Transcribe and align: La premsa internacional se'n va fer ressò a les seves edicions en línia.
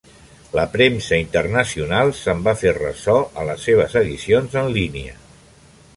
La 0.59 0.63
premsa 0.75 1.19
internacional 1.23 2.13
se'n 2.21 2.41
va 2.49 2.55
fer 2.63 2.73
ressò 2.79 3.17
a 3.43 3.45
les 3.51 3.69
seves 3.69 3.99
edicions 4.05 4.61
en 4.63 4.75
línia. 4.79 5.19